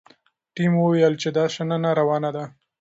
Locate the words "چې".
1.21-1.29